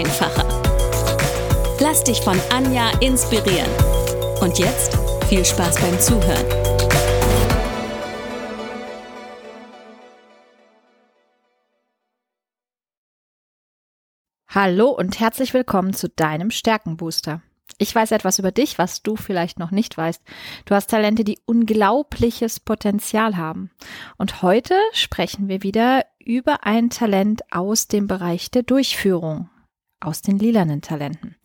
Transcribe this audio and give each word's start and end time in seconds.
einfacher. 0.00 0.46
Lass 1.78 2.02
dich 2.04 2.22
von 2.22 2.40
Anja 2.50 2.90
inspirieren. 3.00 3.70
Und 4.40 4.58
jetzt 4.58 4.98
viel 5.28 5.44
Spaß 5.44 5.78
beim 5.78 6.00
Zuhören. 6.00 6.46
Hallo 14.48 14.88
und 14.88 15.20
herzlich 15.20 15.52
willkommen 15.52 15.92
zu 15.92 16.08
deinem 16.08 16.50
Stärkenbooster. 16.50 17.42
Ich 17.76 17.94
weiß 17.94 18.12
etwas 18.12 18.38
über 18.38 18.52
dich, 18.52 18.78
was 18.78 19.02
du 19.02 19.16
vielleicht 19.16 19.58
noch 19.58 19.70
nicht 19.70 19.96
weißt. 19.96 20.22
Du 20.64 20.74
hast 20.74 20.88
Talente, 20.88 21.24
die 21.24 21.38
unglaubliches 21.44 22.58
Potenzial 22.58 23.36
haben. 23.36 23.70
Und 24.16 24.42
heute 24.42 24.74
sprechen 24.92 25.48
wir 25.48 25.62
wieder 25.62 26.04
über 26.18 26.64
ein 26.64 26.88
Talent 26.88 27.42
aus 27.52 27.86
dem 27.86 28.06
Bereich 28.06 28.50
der 28.50 28.62
Durchführung 28.62 29.50
aus 30.00 30.22
den 30.22 30.38
lilanen 30.38 30.80
Talenten. 30.80 31.36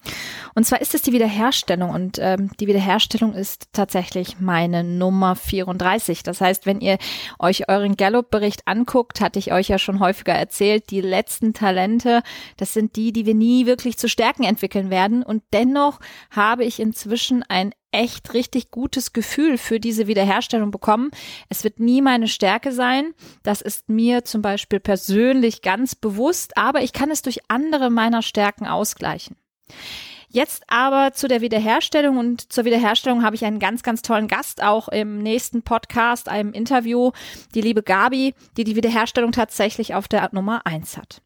Und 0.53 0.65
zwar 0.65 0.81
ist 0.81 0.95
es 0.95 1.01
die 1.01 1.11
Wiederherstellung 1.11 1.89
und 1.89 2.17
ähm, 2.21 2.49
die 2.59 2.67
Wiederherstellung 2.67 3.33
ist 3.33 3.67
tatsächlich 3.73 4.39
meine 4.39 4.83
Nummer 4.83 5.35
34. 5.35 6.23
Das 6.23 6.39
heißt, 6.39 6.65
wenn 6.65 6.79
ihr 6.79 6.97
euch 7.39 7.67
euren 7.67 7.97
Gallup-Bericht 7.97 8.65
anguckt, 8.65 9.19
hatte 9.19 9.37
ich 9.37 9.51
euch 9.51 9.67
ja 9.67 9.77
schon 9.77 9.99
häufiger 9.99 10.33
erzählt, 10.33 10.89
die 10.91 11.01
letzten 11.01 11.53
Talente, 11.53 12.23
das 12.55 12.73
sind 12.73 12.95
die, 12.95 13.11
die 13.11 13.25
wir 13.25 13.35
nie 13.35 13.65
wirklich 13.65 13.97
zu 13.97 14.07
Stärken 14.07 14.43
entwickeln 14.43 14.89
werden. 14.89 15.23
Und 15.23 15.43
dennoch 15.51 15.99
habe 16.31 16.63
ich 16.63 16.79
inzwischen 16.79 17.43
ein 17.43 17.73
echt 17.95 18.33
richtig 18.33 18.71
gutes 18.71 19.13
Gefühl 19.13 19.57
für 19.57 19.79
diese 19.79 20.07
Wiederherstellung 20.07 20.71
bekommen. 20.71 21.11
Es 21.49 21.63
wird 21.63 21.79
nie 21.79 22.01
meine 22.01 22.27
Stärke 22.27 22.71
sein. 22.71 23.13
Das 23.43 23.61
ist 23.61 23.89
mir 23.89 24.23
zum 24.25 24.41
Beispiel 24.41 24.79
persönlich 24.79 25.61
ganz 25.61 25.95
bewusst, 25.95 26.57
aber 26.57 26.81
ich 26.81 26.93
kann 26.93 27.11
es 27.11 27.21
durch 27.21 27.39
andere 27.47 27.89
meiner 27.89 28.21
Stärken 28.21 28.67
ausgleichen. 28.67 29.35
Jetzt 30.29 30.63
aber 30.67 31.13
zu 31.13 31.29
der 31.29 31.39
Wiederherstellung 31.39 32.17
und 32.17 32.51
zur 32.51 32.65
Wiederherstellung 32.65 33.23
habe 33.23 33.37
ich 33.37 33.45
einen 33.45 33.59
ganz, 33.59 33.83
ganz 33.83 34.01
tollen 34.01 34.27
Gast 34.27 34.61
auch 34.61 34.89
im 34.89 35.19
nächsten 35.19 35.61
Podcast, 35.61 36.27
einem 36.27 36.51
Interview, 36.51 37.11
die 37.53 37.61
liebe 37.61 37.83
Gabi, 37.83 38.33
die 38.57 38.65
die 38.65 38.75
Wiederherstellung 38.75 39.31
tatsächlich 39.31 39.95
auf 39.95 40.09
der 40.09 40.27
Nummer 40.33 40.65
eins 40.65 40.97
hat. 40.97 41.21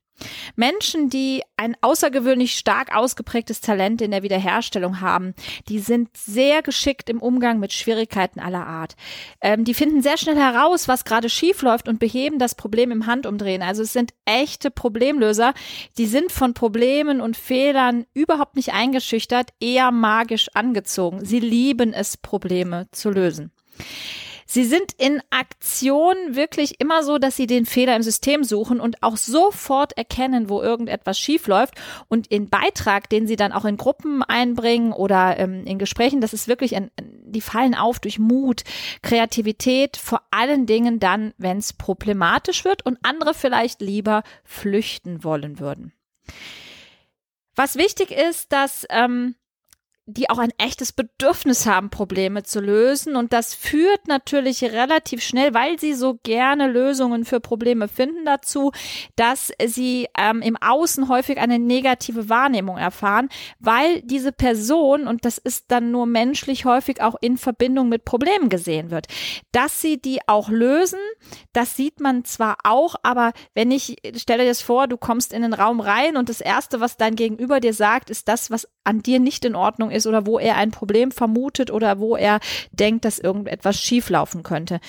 Menschen, 0.56 1.09
die 1.09 1.42
ein 1.58 1.75
außergewöhnlich 1.81 2.56
stark 2.56 2.95
ausgeprägtes 2.95 3.62
Talent 3.62 4.02
in 4.02 4.12
der 4.12 4.23
Wiederherstellung 4.23 5.02
haben, 5.02 5.34
die 5.67 5.80
sind 5.80 6.16
sehr 6.16 6.61
geschickt 6.61 7.09
im 7.09 7.22
Umgang 7.22 7.59
mit 7.59 7.73
Schwierigkeiten 7.73 8.39
aller 8.39 8.66
Art. 8.66 8.95
Ähm, 9.42 9.66
die 9.66 9.73
finden 9.73 10.02
sehr 10.02 10.17
schnell 10.17 10.38
heraus, 10.38 10.88
was 10.88 11.06
gerade 11.06 11.30
schief 11.30 11.61
läuft 11.61 11.88
und 11.88 12.00
beheben 12.00 12.39
das 12.39 12.56
Problem 12.56 12.92
im 12.92 13.06
Handumdrehen. 13.06 13.61
Also 13.61 13.84
es 13.84 13.94
sind 13.94 14.14
echte 14.26 14.72
Problemlöser. 14.72 15.53
Die 15.98 16.06
sind 16.06 16.31
von 16.31 16.54
Problemen 16.54 17.22
und 17.22 17.38
Fehlern 17.38 18.06
überhaupt 18.14 18.56
nicht 18.56 18.73
eingeschüchtert, 18.73 19.50
eher 19.59 19.92
magisch 19.92 20.50
angezogen. 20.54 21.26
Sie 21.26 21.39
lieben 21.39 21.94
es, 21.94 22.17
Probleme 22.17 22.88
zu 22.92 23.09
lösen. 23.09 23.52
Sie 24.52 24.65
sind 24.65 24.93
in 24.98 25.21
Aktion 25.30 26.15
wirklich 26.30 26.82
immer 26.82 27.04
so, 27.04 27.20
dass 27.20 27.36
sie 27.36 27.45
den 27.45 27.67
Fehler 27.67 27.95
im 27.95 28.02
System 28.02 28.43
suchen 28.43 28.80
und 28.80 29.04
auch 29.04 29.15
sofort 29.15 29.95
erkennen, 29.95 30.49
wo 30.49 30.60
irgendetwas 30.60 31.20
schief 31.20 31.45
läuft 31.45 31.76
und 32.08 32.26
in 32.26 32.49
Beitrag, 32.49 33.11
den 33.11 33.27
sie 33.27 33.36
dann 33.36 33.52
auch 33.52 33.64
in 33.64 33.77
Gruppen 33.77 34.23
einbringen 34.23 34.92
oder 34.92 35.37
ähm, 35.37 35.65
in 35.67 35.77
Gesprächen, 35.77 36.20
das 36.20 36.33
ist 36.33 36.48
wirklich, 36.48 36.76
ein, 36.76 36.89
die 36.99 37.42
fallen 37.42 37.76
auf 37.76 37.99
durch 37.99 38.17
Mut, 38.17 38.64
Kreativität, 39.04 39.98
vor 39.98 40.23
allen 40.32 40.66
Dingen 40.66 40.99
dann, 40.99 41.36
wenn 41.37 41.60
es 41.60 41.73
problematisch 41.73 42.66
wird 42.66 42.83
und 42.83 42.98
andere 43.04 43.36
vielleicht 43.36 43.81
lieber 43.81 44.23
flüchten 44.43 45.23
wollen 45.23 45.60
würden. 45.60 45.93
Was 47.54 47.76
wichtig 47.76 48.10
ist, 48.10 48.52
dass 48.52 48.87
ähm, 48.89 49.36
die 50.09 50.30
auch 50.30 50.37
ein 50.37 50.52
echtes 50.58 50.92
Bedürfnis 50.92 51.65
haben, 51.65 51.89
Probleme 51.89 52.43
zu 52.43 52.59
lösen. 52.59 53.15
Und 53.15 53.33
das 53.33 53.53
führt 53.53 54.08
natürlich 54.08 54.64
relativ 54.64 55.21
schnell, 55.21 55.53
weil 55.53 55.80
sie 55.80 55.93
so 55.93 56.20
gerne 56.23 56.67
Lösungen 56.67 57.25
für 57.25 57.39
Probleme 57.39 57.87
finden, 57.87 58.25
dazu, 58.25 58.71
dass 59.15 59.52
sie 59.65 60.08
ähm, 60.17 60.42
im 60.42 60.58
Außen 60.58 61.09
häufig 61.09 61.37
eine 61.37 61.59
negative 61.59 62.30
Wahrnehmung 62.30 62.77
erfahren, 62.77 63.30
weil 63.59 64.02
diese 64.02 64.31
Person, 64.31 65.08
und 65.08 65.25
das 65.25 65.37
ist 65.37 65.65
dann 65.69 65.92
nur 65.92 66.05
menschlich 66.05 66.65
häufig 66.65 67.02
auch 67.02 67.15
in 67.21 67.37
Verbindung 67.37 67.89
mit 67.89 68.05
Problemen 68.05 68.49
gesehen 68.49 68.92
wird. 68.92 69.08
Dass 69.52 69.81
sie 69.81 70.02
die 70.02 70.19
auch 70.27 70.49
lösen, 70.49 70.99
das 71.53 71.75
sieht 71.75 71.99
man 71.99 72.25
zwar 72.25 72.57
auch, 72.63 72.95
aber 73.03 73.33
wenn 73.53 73.71
ich, 73.71 73.97
stelle 74.15 74.43
dir 74.43 74.49
das 74.49 74.61
vor, 74.61 74.87
du 74.87 74.97
kommst 74.97 75.33
in 75.33 75.41
den 75.41 75.53
Raum 75.53 75.80
rein 75.80 76.17
und 76.17 76.30
das 76.30 76.41
Erste, 76.41 76.80
was 76.80 76.97
dein 76.97 77.15
Gegenüber 77.15 77.59
dir 77.59 77.73
sagt, 77.73 78.09
ist 78.09 78.27
das, 78.27 78.52
was 78.52 78.67
an 78.83 79.02
dir 79.02 79.19
nicht 79.19 79.45
in 79.45 79.55
Ordnung 79.55 79.91
ist 79.91 80.07
oder 80.07 80.25
wo 80.25 80.39
er 80.39 80.55
ein 80.55 80.71
Problem 80.71 81.11
vermutet 81.11 81.71
oder 81.71 81.99
wo 81.99 82.15
er 82.15 82.39
denkt, 82.71 83.05
dass 83.05 83.19
irgendetwas 83.19 83.80
schieflaufen 83.80 84.43
könnte. 84.43 84.80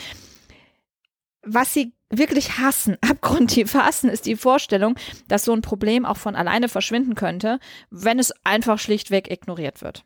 Was 1.43 1.73
sie 1.73 1.95
wirklich 2.11 2.59
hassen, 2.59 2.97
abgrundtief 3.09 3.75
hassen, 3.75 4.11
ist 4.11 4.27
die 4.27 4.37
Vorstellung, 4.37 4.97
dass 5.29 5.45
so 5.45 5.53
ein 5.53 5.63
Problem 5.63 6.05
auch 6.05 6.17
von 6.17 6.37
alleine 6.37 6.69
verschwinden 6.69 7.15
könnte, 7.15 7.59
wenn 7.91 8.19
es 8.19 8.33
einfach 8.45 8.79
schlichtweg 8.79 9.31
ignoriert 9.31 9.83
wird. 9.83 10.05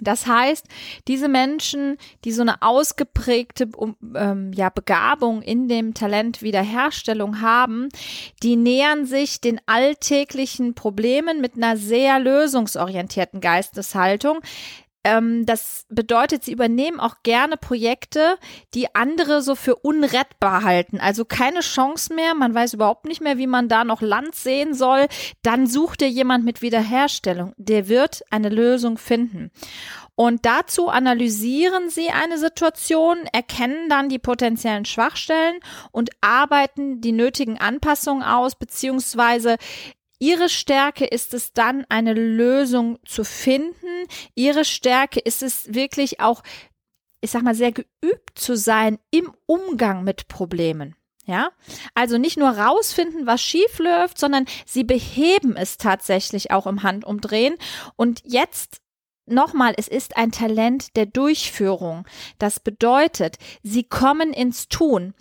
Das 0.00 0.26
heißt, 0.26 0.66
diese 1.08 1.28
Menschen, 1.28 1.98
die 2.24 2.32
so 2.32 2.42
eine 2.42 2.62
ausgeprägte 2.62 3.68
ähm, 4.14 4.52
ja, 4.52 4.70
Begabung 4.70 5.42
in 5.42 5.68
dem 5.68 5.94
Talent 5.94 6.42
Wiederherstellung 6.42 7.40
haben, 7.40 7.88
die 8.42 8.56
nähern 8.56 9.06
sich 9.06 9.40
den 9.40 9.60
alltäglichen 9.66 10.74
Problemen 10.74 11.40
mit 11.40 11.56
einer 11.56 11.76
sehr 11.76 12.18
lösungsorientierten 12.18 13.40
Geisteshaltung. 13.40 14.40
Ähm, 15.08 15.46
das 15.46 15.86
bedeutet, 15.88 16.44
sie 16.44 16.52
übernehmen 16.52 17.00
auch 17.00 17.16
gerne 17.22 17.56
Projekte, 17.56 18.36
die 18.74 18.94
andere 18.94 19.40
so 19.40 19.54
für 19.54 19.76
unrettbar 19.76 20.64
halten. 20.64 21.00
Also 21.00 21.24
keine 21.24 21.60
Chance 21.60 22.12
mehr, 22.14 22.34
man 22.34 22.54
weiß 22.54 22.74
überhaupt 22.74 23.06
nicht 23.06 23.22
mehr, 23.22 23.38
wie 23.38 23.46
man 23.46 23.68
da 23.68 23.84
noch 23.84 24.02
Land 24.02 24.34
sehen 24.34 24.74
soll. 24.74 25.06
Dann 25.42 25.66
sucht 25.66 26.02
dir 26.02 26.10
jemand 26.10 26.44
mit 26.44 26.60
Wiederherstellung. 26.60 27.54
Der 27.56 27.88
wird 27.88 28.22
eine 28.30 28.50
Lösung 28.50 28.98
finden. 28.98 29.50
Und 30.14 30.44
dazu 30.44 30.88
analysieren 30.88 31.90
sie 31.90 32.08
eine 32.10 32.38
Situation, 32.38 33.18
erkennen 33.32 33.88
dann 33.88 34.08
die 34.08 34.18
potenziellen 34.18 34.84
Schwachstellen 34.84 35.60
und 35.92 36.10
arbeiten 36.20 37.00
die 37.00 37.12
nötigen 37.12 37.60
Anpassungen 37.60 38.24
aus, 38.24 38.56
beziehungsweise 38.56 39.58
Ihre 40.18 40.48
Stärke 40.48 41.04
ist 41.04 41.34
es 41.34 41.52
dann, 41.52 41.84
eine 41.88 42.12
Lösung 42.12 42.98
zu 43.04 43.24
finden. 43.24 44.06
Ihre 44.34 44.64
Stärke 44.64 45.20
ist 45.20 45.42
es 45.42 45.72
wirklich 45.72 46.20
auch, 46.20 46.42
ich 47.20 47.30
sag 47.30 47.42
mal, 47.42 47.54
sehr 47.54 47.72
geübt 47.72 48.38
zu 48.38 48.56
sein 48.56 48.98
im 49.10 49.32
Umgang 49.46 50.04
mit 50.04 50.28
Problemen. 50.28 50.96
Ja, 51.26 51.50
also 51.94 52.16
nicht 52.16 52.38
nur 52.38 52.48
rausfinden, 52.48 53.26
was 53.26 53.42
schief 53.42 53.78
läuft, 53.78 54.18
sondern 54.18 54.46
sie 54.64 54.82
beheben 54.82 55.56
es 55.56 55.76
tatsächlich 55.76 56.52
auch 56.52 56.66
im 56.66 56.82
Handumdrehen. 56.82 57.56
Und 57.96 58.22
jetzt 58.24 58.80
nochmal, 59.26 59.74
es 59.76 59.88
ist 59.88 60.16
ein 60.16 60.32
Talent 60.32 60.96
der 60.96 61.04
Durchführung. 61.04 62.06
Das 62.38 62.60
bedeutet, 62.60 63.36
sie 63.62 63.84
kommen 63.84 64.32
ins 64.32 64.68
Tun. 64.68 65.12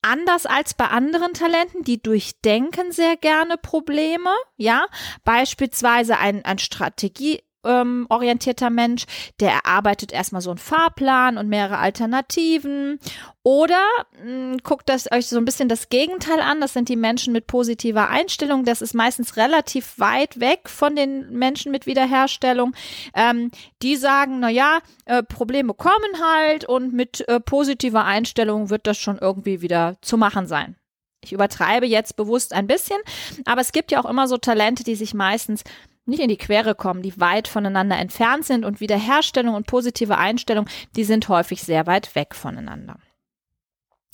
Anders 0.00 0.46
als 0.46 0.74
bei 0.74 0.86
anderen 0.86 1.34
Talenten, 1.34 1.82
die 1.82 2.00
durchdenken 2.00 2.92
sehr 2.92 3.16
gerne 3.16 3.56
Probleme, 3.56 4.30
ja, 4.56 4.86
beispielsweise 5.24 6.18
ein, 6.18 6.44
ein 6.44 6.58
Strategie, 6.58 7.42
ähm, 7.68 8.06
orientierter 8.08 8.70
Mensch, 8.70 9.04
der 9.38 9.52
erarbeitet 9.52 10.12
erstmal 10.12 10.42
so 10.42 10.50
einen 10.50 10.58
Fahrplan 10.58 11.38
und 11.38 11.48
mehrere 11.48 11.78
Alternativen. 11.78 12.98
Oder 13.44 13.80
mh, 14.12 14.24
hm, 14.24 14.56
guckt 14.62 14.88
das 14.88 15.10
euch 15.12 15.26
so 15.26 15.38
ein 15.38 15.44
bisschen 15.44 15.68
das 15.68 15.88
Gegenteil 15.88 16.40
an. 16.40 16.60
Das 16.60 16.72
sind 16.72 16.88
die 16.88 16.96
Menschen 16.96 17.32
mit 17.32 17.46
positiver 17.46 18.08
Einstellung. 18.08 18.64
Das 18.64 18.82
ist 18.82 18.94
meistens 18.94 19.36
relativ 19.36 19.98
weit 19.98 20.40
weg 20.40 20.68
von 20.68 20.96
den 20.96 21.30
Menschen 21.30 21.70
mit 21.70 21.86
Wiederherstellung. 21.86 22.74
Ähm, 23.14 23.50
die 23.82 23.96
sagen, 23.96 24.40
na 24.40 24.48
ja, 24.48 24.80
äh, 25.04 25.22
Probleme 25.22 25.74
kommen 25.74 26.20
halt 26.20 26.64
und 26.64 26.92
mit 26.92 27.26
äh, 27.28 27.40
positiver 27.40 28.04
Einstellung 28.04 28.70
wird 28.70 28.86
das 28.86 28.98
schon 28.98 29.18
irgendwie 29.18 29.60
wieder 29.60 29.96
zu 30.00 30.16
machen 30.16 30.46
sein. 30.46 30.76
Ich 31.24 31.32
übertreibe 31.32 31.86
jetzt 31.86 32.16
bewusst 32.16 32.52
ein 32.52 32.66
bisschen, 32.68 32.98
aber 33.44 33.60
es 33.60 33.72
gibt 33.72 33.90
ja 33.90 34.00
auch 34.00 34.08
immer 34.08 34.28
so 34.28 34.38
Talente, 34.38 34.84
die 34.84 34.94
sich 34.94 35.14
meistens 35.14 35.64
nicht 36.08 36.20
in 36.20 36.28
die 36.28 36.36
Quere 36.36 36.74
kommen, 36.74 37.02
die 37.02 37.20
weit 37.20 37.46
voneinander 37.46 37.96
entfernt 37.96 38.44
sind 38.44 38.64
und 38.64 38.80
Wiederherstellung 38.80 39.54
und 39.54 39.66
positive 39.66 40.16
Einstellung, 40.16 40.66
die 40.96 41.04
sind 41.04 41.28
häufig 41.28 41.62
sehr 41.62 41.86
weit 41.86 42.14
weg 42.14 42.34
voneinander. 42.34 42.98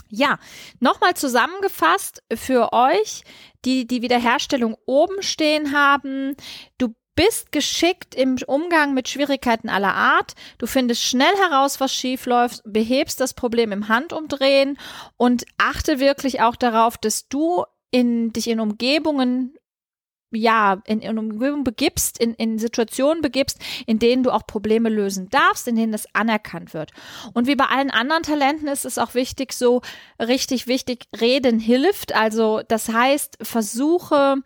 Ja, 0.09 0.39
nochmal 0.81 1.15
zusammengefasst 1.15 2.23
für 2.33 2.73
euch, 2.73 3.23
die 3.65 3.87
die 3.87 4.03
Wiederherstellung 4.03 4.77
oben 4.87 5.23
stehen 5.23 5.73
haben. 5.73 6.37
Du 6.79 6.95
bist 7.15 7.53
geschickt 7.53 8.15
im 8.15 8.37
Umgang 8.47 8.95
mit 8.95 9.09
Schwierigkeiten 9.09 9.69
aller 9.69 9.95
Art. 9.95 10.35
Du 10.59 10.67
findest 10.67 11.03
schnell 11.03 11.35
heraus, 11.49 11.81
was 11.81 11.95
schief 11.95 12.27
läuft, 12.27 12.63
behebst 12.65 13.21
das 13.21 13.35
Problem 13.35 13.73
im 13.73 13.89
Handumdrehen 13.89 14.79
und 15.17 15.45
achte 15.59 16.01
wirklich 16.01 16.41
auch 16.43 16.57
darauf, 16.57 16.99
dass 16.99 17.29
du 17.29 17.65
in, 17.91 18.33
dich 18.33 18.49
in 18.49 18.61
Umgebungen 18.61 19.54
ja, 20.35 20.83
in, 20.87 21.01
in 21.01 21.19
Umgebung 21.19 21.65
begibst, 21.65 22.19
in, 22.19 22.35
in 22.35 22.59
Situationen 22.59 23.23
begibst, 23.23 23.59
in 23.87 23.99
denen 23.99 24.23
du 24.23 24.31
auch 24.31 24.47
Probleme 24.47 24.89
lösen 24.89 25.29
darfst, 25.31 25.69
in 25.69 25.77
denen 25.77 25.93
das 25.93 26.07
anerkannt 26.15 26.75
wird. 26.75 26.91
Und 27.33 27.47
wie 27.47 27.57
bei 27.57 27.67
allen 27.67 27.91
anderen 27.91 28.23
Talenten 28.23 28.69
ist 28.69 28.85
es 28.85 28.99
auch 28.99 29.15
wichtig, 29.15 29.53
so 29.53 29.83
richtig 30.21 30.67
wichtig, 30.67 31.07
reden 31.21 31.59
hilft. 31.59 32.15
Also 32.15 32.63
das 32.67 32.89
heißt, 32.89 33.39
versuche, 33.43 34.37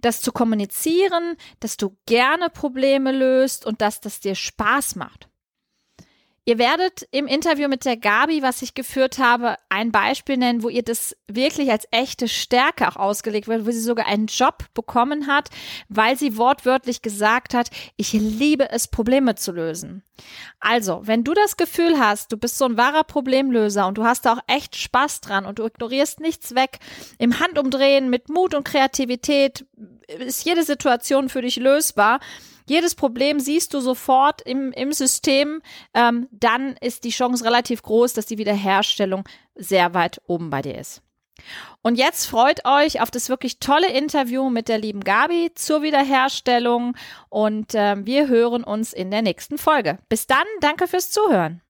das 0.00 0.20
zu 0.20 0.32
kommunizieren, 0.32 1.36
dass 1.60 1.76
du 1.76 1.96
gerne 2.06 2.50
Probleme 2.50 3.12
löst 3.12 3.66
und 3.66 3.80
dass 3.80 4.00
das 4.00 4.20
dir 4.20 4.34
Spaß 4.34 4.96
macht. 4.96 5.28
Ihr 6.48 6.58
werdet 6.58 7.08
im 7.10 7.26
Interview 7.26 7.66
mit 7.66 7.84
der 7.84 7.96
Gabi, 7.96 8.40
was 8.40 8.62
ich 8.62 8.74
geführt 8.74 9.18
habe, 9.18 9.56
ein 9.68 9.90
Beispiel 9.90 10.36
nennen, 10.36 10.62
wo 10.62 10.68
ihr 10.68 10.84
das 10.84 11.16
wirklich 11.26 11.72
als 11.72 11.88
echte 11.90 12.28
Stärke 12.28 12.86
auch 12.86 12.94
ausgelegt 12.94 13.48
wird, 13.48 13.66
wo 13.66 13.72
sie 13.72 13.80
sogar 13.80 14.06
einen 14.06 14.26
Job 14.26 14.62
bekommen 14.72 15.26
hat, 15.26 15.50
weil 15.88 16.16
sie 16.16 16.36
wortwörtlich 16.36 17.02
gesagt 17.02 17.52
hat, 17.52 17.70
ich 17.96 18.12
liebe 18.12 18.70
es, 18.70 18.86
Probleme 18.86 19.34
zu 19.34 19.50
lösen. 19.50 20.04
Also, 20.60 21.00
wenn 21.02 21.24
du 21.24 21.34
das 21.34 21.56
Gefühl 21.56 21.98
hast, 21.98 22.30
du 22.30 22.36
bist 22.36 22.58
so 22.58 22.66
ein 22.66 22.76
wahrer 22.76 23.02
Problemlöser 23.02 23.88
und 23.88 23.98
du 23.98 24.04
hast 24.04 24.24
da 24.24 24.34
auch 24.34 24.42
echt 24.46 24.76
Spaß 24.76 25.22
dran 25.22 25.46
und 25.46 25.58
du 25.58 25.66
ignorierst 25.66 26.20
nichts 26.20 26.54
weg, 26.54 26.78
im 27.18 27.40
Handumdrehen 27.40 28.08
mit 28.08 28.28
Mut 28.28 28.54
und 28.54 28.62
Kreativität 28.62 29.66
ist 30.06 30.44
jede 30.44 30.62
Situation 30.62 31.28
für 31.28 31.42
dich 31.42 31.56
lösbar, 31.56 32.20
jedes 32.66 32.94
Problem 32.94 33.40
siehst 33.40 33.74
du 33.74 33.80
sofort 33.80 34.42
im, 34.42 34.72
im 34.72 34.92
System, 34.92 35.62
ähm, 35.94 36.28
dann 36.30 36.76
ist 36.80 37.04
die 37.04 37.10
Chance 37.10 37.44
relativ 37.44 37.82
groß, 37.82 38.12
dass 38.12 38.26
die 38.26 38.38
Wiederherstellung 38.38 39.24
sehr 39.54 39.94
weit 39.94 40.20
oben 40.26 40.50
bei 40.50 40.62
dir 40.62 40.76
ist. 40.78 41.02
Und 41.82 41.96
jetzt 41.96 42.26
freut 42.26 42.64
euch 42.64 43.00
auf 43.00 43.10
das 43.10 43.28
wirklich 43.28 43.60
tolle 43.60 43.90
Interview 43.92 44.48
mit 44.50 44.68
der 44.68 44.78
lieben 44.78 45.00
Gabi 45.00 45.52
zur 45.54 45.82
Wiederherstellung 45.82 46.96
und 47.28 47.74
äh, 47.74 48.04
wir 48.04 48.28
hören 48.28 48.64
uns 48.64 48.92
in 48.92 49.10
der 49.10 49.22
nächsten 49.22 49.58
Folge. 49.58 49.98
Bis 50.08 50.26
dann, 50.26 50.46
danke 50.60 50.88
fürs 50.88 51.10
Zuhören. 51.10 51.60